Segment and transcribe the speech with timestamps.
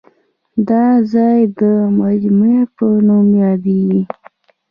[0.67, 1.61] دا ځای د
[1.99, 4.01] مجمع په نوم یادېږي.